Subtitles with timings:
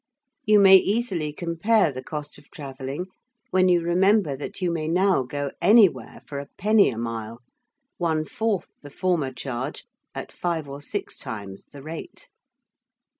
[0.45, 3.05] You may easily compare the cost of travelling
[3.51, 7.37] when you remember that you may now go anywhere for a penny a mile
[7.99, 9.85] one fourth the former charge
[10.15, 12.29] at five or six times the rate.